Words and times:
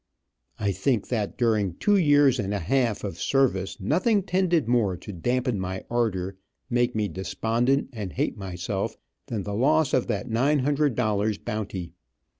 I 0.59 0.71
think 0.71 1.09
that 1.09 1.37
during 1.37 1.75
two 1.75 1.95
years 1.95 2.39
and 2.39 2.55
a 2.55 2.59
half 2.59 3.03
of 3.03 3.19
service 3.19 3.79
nothing 3.79 4.23
tended 4.23 4.67
more 4.67 4.97
to 4.97 5.13
dampen 5.13 5.59
my 5.59 5.85
ardor, 5.91 6.37
make 6.71 6.95
me 6.95 7.07
despondent, 7.07 7.89
and 7.93 8.11
hate 8.13 8.35
myself, 8.35 8.97
than 9.27 9.43
the 9.43 9.53
loss 9.53 9.93
of 9.93 10.07
that 10.07 10.27
nine 10.27 10.57
hundred 10.65 10.95
dollars 10.95 11.37
bounty. 11.37 11.93